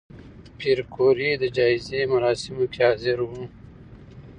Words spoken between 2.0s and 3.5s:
مراسمو کې حاضر و؟